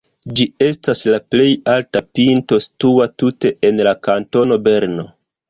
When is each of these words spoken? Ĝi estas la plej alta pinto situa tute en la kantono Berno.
Ĝi 0.37 0.45
estas 0.67 1.01
la 1.15 1.19
plej 1.35 1.45
alta 1.73 2.01
pinto 2.19 2.59
situa 2.69 3.07
tute 3.25 3.53
en 3.71 3.83
la 3.91 3.95
kantono 4.09 4.61
Berno. 4.71 5.09